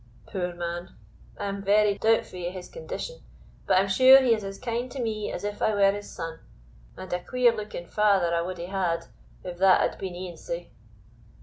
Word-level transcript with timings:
Poor 0.25 0.55
man, 0.55 0.95
I 1.39 1.45
am 1.45 1.61
very 1.61 1.95
doubtfu' 1.95 2.47
o' 2.47 2.51
his 2.51 2.69
condition; 2.69 3.21
but 3.67 3.77
I 3.77 3.81
am 3.81 3.87
sure 3.87 4.19
he 4.19 4.33
is 4.33 4.43
as 4.43 4.57
kind 4.57 4.89
to 4.89 4.99
me 4.99 5.31
as 5.31 5.43
if 5.43 5.61
I 5.61 5.75
were 5.75 5.91
his 5.91 6.09
son, 6.09 6.39
and 6.97 7.13
a 7.13 7.23
queer 7.23 7.55
looking 7.55 7.85
father 7.85 8.33
I 8.33 8.41
wad 8.41 8.57
hae 8.57 8.65
had, 8.65 9.05
if 9.43 9.59
that 9.59 9.79
had 9.81 9.99
been 9.99 10.15
e'en 10.15 10.37
sae." 10.37 10.71